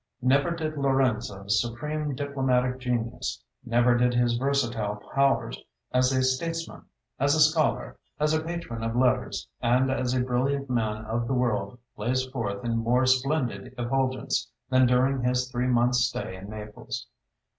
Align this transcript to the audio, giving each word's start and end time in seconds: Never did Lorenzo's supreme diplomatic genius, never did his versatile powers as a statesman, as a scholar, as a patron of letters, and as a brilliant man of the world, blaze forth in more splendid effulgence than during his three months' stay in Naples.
Never 0.23 0.49
did 0.49 0.79
Lorenzo's 0.79 1.61
supreme 1.61 2.15
diplomatic 2.15 2.79
genius, 2.79 3.43
never 3.63 3.95
did 3.95 4.15
his 4.15 4.35
versatile 4.35 4.95
powers 5.13 5.63
as 5.93 6.11
a 6.11 6.23
statesman, 6.23 6.85
as 7.19 7.35
a 7.35 7.39
scholar, 7.39 7.99
as 8.19 8.33
a 8.33 8.41
patron 8.41 8.81
of 8.83 8.95
letters, 8.95 9.47
and 9.61 9.91
as 9.91 10.15
a 10.15 10.21
brilliant 10.23 10.71
man 10.71 11.05
of 11.05 11.27
the 11.27 11.35
world, 11.35 11.77
blaze 11.95 12.25
forth 12.25 12.65
in 12.65 12.77
more 12.77 13.05
splendid 13.05 13.75
effulgence 13.77 14.49
than 14.71 14.87
during 14.87 15.21
his 15.21 15.51
three 15.51 15.67
months' 15.67 15.99
stay 16.05 16.35
in 16.35 16.49
Naples. 16.49 17.05